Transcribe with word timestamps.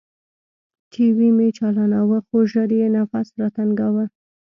ټي 0.91 1.05
وي 1.17 1.29
مې 1.37 1.47
چالاناوه 1.57 2.19
خو 2.25 2.37
ژر 2.51 2.69
يې 2.79 2.87
نفس 2.97 3.27
راتنګاوه. 3.41 4.05